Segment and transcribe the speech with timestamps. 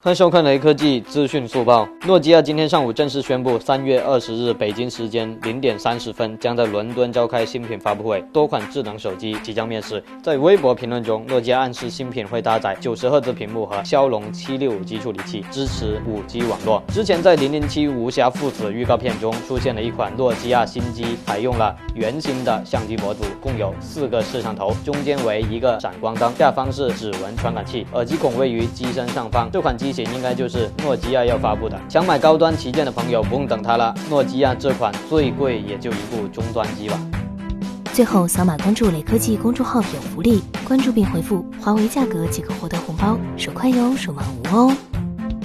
[0.00, 1.88] 欢迎收看雷科技资讯速报。
[2.06, 10.00] 诺基亚今天上午正式宣布，三月二十日北京时间零点三十分，将在伦敦召开新品发布会，多款智能手机即将面世。
[10.22, 16.80] 在微博评论中，诺基亚暗示新品会搭载九十赫兹屏幕和骁龙七六五 G 处理器，支持五 G 网络。
[16.94, 29.50] 之前在零零七无暇父子预告片中出现了一款诺基亚新机，采用了圆形的相机模组，共有四个摄像头，中间为一个闪光灯，下方是指纹传感器，耳机孔位于机身上方。
[29.50, 29.87] 这款机。
[29.88, 31.80] 机型应该就是诺基亚要发布的。
[31.88, 37.00] 想买高端旗舰的朋友不用等它了，诺基亚这款最贵也就一部中端机吧。
[37.94, 44.76] 最后扫码关注雷科技公众号有福利，关注并回复“华为价格”即可获得红包，手快有，手慢无哦。